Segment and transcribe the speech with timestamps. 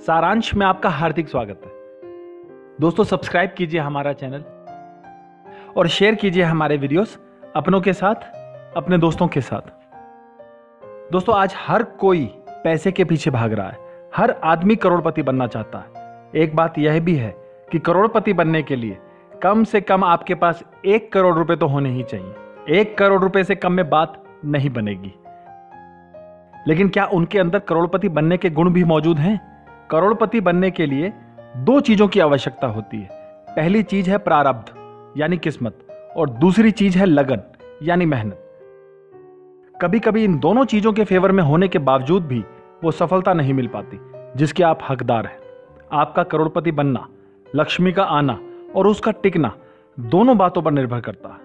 [0.00, 1.70] सारांश में आपका हार्दिक स्वागत है।
[2.80, 4.44] दोस्तों, सब्सक्राइब कीजिए हमारा चैनल
[5.76, 7.18] और शेयर कीजिए हमारे वीडियोस
[7.56, 8.14] अपनों के साथ,
[8.76, 9.60] अपने दोस्तों के साथ।
[11.12, 13.78] दोस्तों, आज हर कोई पैसे के पीछे भाग रहा है।
[14.16, 17.34] हर आदमी करोड़पति बनना चाहता है। एक बात यह भी है
[17.72, 18.98] कि करोड़पति बनने के लिए
[19.42, 22.34] कम से कम आपके पास एक करोड़ रुपए तो होने ही चाहिए।
[22.68, 25.14] एक करोड़ रुपए से कम में बात नहीं बनेगी।
[26.68, 29.49] लेकिन क्या उनके अंदर करोड़पति बनने के गुण भी मौजूद हैं?
[29.90, 31.12] करोड़पति बनने के लिए
[31.56, 33.08] दो चीज़ों की आवश्यकता होती है।
[33.56, 34.64] पहली चीज़ है प्रारब्ध,
[35.16, 35.78] यानी किस्मत,
[36.16, 37.40] और दूसरी चीज़ है लगन,
[37.82, 38.46] यानी मेहनत।
[39.82, 42.44] कभी कभी इन दोनों चीज़ों के फेवर में होने के बावजूद भी
[42.84, 44.00] वो सफलता नहीं मिल पाती,
[44.36, 45.38] जिसके आप हकदार हैं।
[45.92, 47.08] आपका करोड़पति बनना,
[47.54, 48.38] लक्ष्मी का आना
[48.76, 49.54] और उसका टिकना
[50.00, 51.40] दोनों बातों पर निर्भर करता है।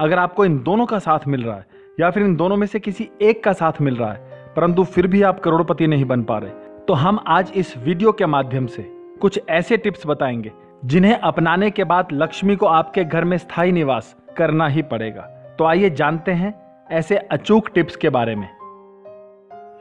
[0.00, 1.66] अगर आपको इन दोनों का साथ मिल रहा है,
[2.00, 5.06] या फिर इन दोनों में से किसी एक का साथ मिल रहा है, परंतु फिर
[5.06, 8.82] भी आप करोड़पति नहीं बन पा रहे तो हम आज इस वीडियो के माध्यम से
[9.20, 10.52] कुछ ऐसे टिप्स बताएँगे,
[10.84, 15.22] जिन्हें अपनाने के बाद लक्ष्मी को आपके घर में स्थायी निवास करना ही पड़ेगा।
[15.58, 16.54] तो आइए जानते हैं
[16.90, 18.48] ऐसे अचूक टिप्स के बारे में।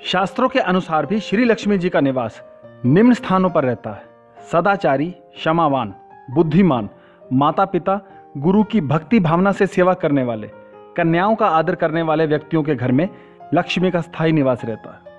[0.02, 2.44] शास्त्रों के अनुसार भी श्री लक्ष्मी जी का निवास
[2.86, 4.04] निम्न स्थानों पर रहता है।
[4.52, 5.96] सदाचारी, क्षमावान,
[6.32, 6.90] बुद्धिमान
[7.34, 8.02] माता पिता
[8.38, 10.52] गुरु की भक्ति भावना से सेवा करने वाले,
[10.98, 13.10] कन्याओं का आदर करने वाले व्यक्तियों के घर में
[13.54, 15.11] लक्ष्मी का स्थायी निवास रहता है।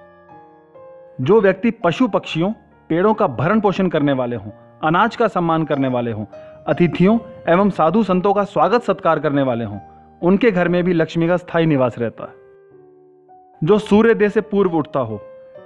[1.21, 2.53] जो व्यक्ति पशु पक्षियों,
[2.89, 4.51] पेड़ों का भरण पोषण करने वाले हों,
[4.85, 6.25] अनाज का सम्मान करने वाले हों,
[6.67, 7.19] अतिथियों
[7.49, 9.79] एवं साधु संतों का स्वागत सत्कार करने वाले हों,
[10.23, 12.35] उनके घर में भी लक्ष्मी का स्थायी निवास रहता है।
[13.65, 15.21] जो सूर्योदय से पूर्व उठता हो,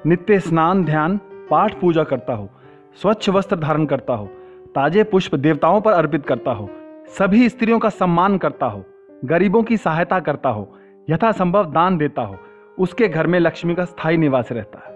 [0.06, 2.48] नित्य स्नान, ध्यान, पाठ पूजा करता हो,
[3.02, 4.26] स्वच्छ वस्त्र धारण करता हो,
[4.74, 6.70] ताजे पुष्प देवताओं पर अर्पित करता हो,
[7.18, 8.84] सभी स्त्रियों का सम्मान करता हो,
[9.24, 10.76] गरीबों की सहायता करता हो,
[11.10, 12.36] यथासंभव दान देता हो,
[12.78, 14.95] उसके घर में लक्ष्मी का स्थायी निवास रहता है।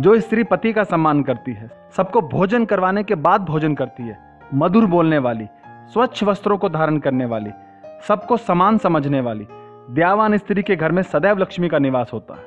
[0.00, 4.18] जो स्त्री पति का सम्मान करती है, सबको भोजन करवाने के बाद भोजन करती है,
[4.54, 7.50] मधुर बोलने वाली, स्वच्छ वस्त्रों को धारण करने वाली,
[8.08, 9.46] सबको समान समझने वाली,
[9.90, 12.44] दयावान स्त्री के घर में सदैव लक्ष्मी का निवास होता है।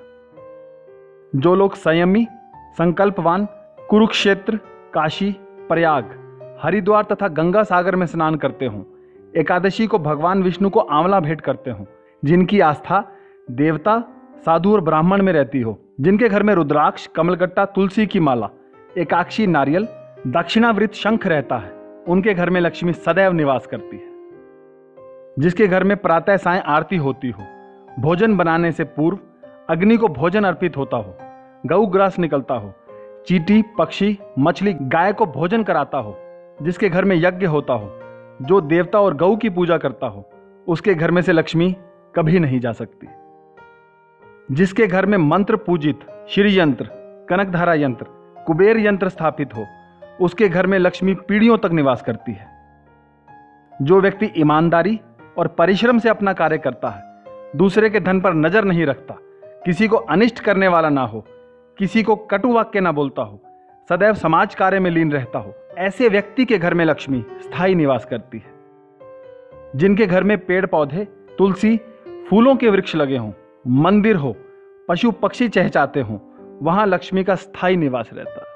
[1.35, 3.47] जो लोग संयमी, संकल्पवान,
[3.89, 4.59] कुरुक्षेत्र,
[4.93, 5.35] काशी,
[5.69, 6.03] प्रयाग,
[6.63, 8.83] हरिद्वार तथा गंगा सागर में स्नान करते हों,
[9.37, 11.85] एकादशी को भगवान विष्णु को आंवला भेंट करते हों,
[12.25, 13.11] जिनकी आस्था,
[13.51, 14.03] देवता,
[14.45, 18.49] साधु और ब्राह्मण में रहती हो जिनके घर में रुद्राक्ष, कमलगट्टा, तुलसी की माला,
[18.97, 19.87] एकाक्षी नारियल,
[20.27, 21.71] दक्षिणावृत शंख रहता है।
[22.07, 24.07] उनके घर में लक्ष्मी सदैव निवास करती है।
[25.39, 27.43] जिसके घर में प्रातः साय आरती होती हो,
[27.99, 29.19] भोजन बनाने से पूर्व
[29.69, 31.17] अग्नि को भोजन अर्पित होता हो
[31.65, 32.73] गौ ग्रास निकलता हो,
[33.27, 36.17] चीटी, पक्षी, मछली, गाय को भोजन कराता हो,
[36.61, 37.99] जिसके घर में यज्ञ होता हो,
[38.41, 40.29] जो देवता और गऊ की पूजा करता हो,
[40.67, 41.75] उसके घर में से लक्ष्मी
[42.15, 43.07] कभी नहीं जा सकती।
[44.51, 45.99] जिसके घर में मंत्र पूजित
[46.29, 46.89] श्री यंत्र,
[47.29, 48.05] कनकधारा यंत्र,
[48.45, 49.65] कुबेर यंत्र स्थापित हो,
[50.21, 52.47] उसके घर में लक्ष्मी पीढ़ियों तक निवास करती है।
[53.81, 54.99] जो व्यक्ति ईमानदारी
[55.37, 57.23] और परिश्रम से अपना कार्य करता है,
[57.55, 59.15] दूसरे के धन पर नज़र नहीं रखता,
[59.65, 61.25] किसी को अनिष्ट करने वाला ना हो,
[61.77, 63.41] किसी को कटु वाक्य ना बोलता हो,
[63.89, 68.05] सदैव समाज कार्य में लीन रहता हो, ऐसे व्यक्ति के घर में लक्ष्मी स्थायी निवास
[68.05, 68.51] करती है।
[69.75, 71.05] जिनके घर में पेड़ पौधे
[71.37, 71.77] तुलसी,
[72.29, 73.31] फूलों के वृक्ष लगे हों
[73.69, 74.35] मंदिर हो
[74.89, 76.17] पशु पक्षी चहचाते हों
[76.61, 78.46] वहाँ लक्ष्मी का स्थायी निवास रहता।